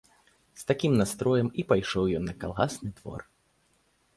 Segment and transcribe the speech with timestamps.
[0.61, 3.19] З такім настроем і пайшоў ён на калгасны двор.